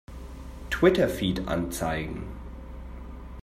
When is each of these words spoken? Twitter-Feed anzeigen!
Twitter-Feed 0.71 1.47
anzeigen! 1.47 2.23